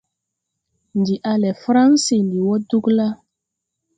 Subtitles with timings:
[0.99, 2.15] Ndi a le Fransi.
[2.25, 3.07] Ndi wo Dugla.